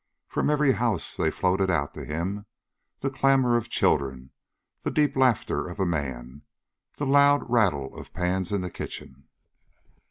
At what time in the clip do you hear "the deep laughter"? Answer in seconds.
4.81-5.69